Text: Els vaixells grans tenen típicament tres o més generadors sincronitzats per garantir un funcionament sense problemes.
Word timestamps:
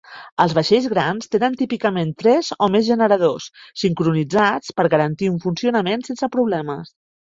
Els 0.43 0.53
vaixells 0.57 0.85
grans 0.93 1.27
tenen 1.35 1.57
típicament 1.59 2.13
tres 2.23 2.49
o 2.67 2.71
més 2.77 2.87
generadors 2.89 3.49
sincronitzats 3.83 4.75
per 4.81 4.87
garantir 4.95 5.31
un 5.37 5.41
funcionament 5.45 6.09
sense 6.09 6.35
problemes. 6.39 6.95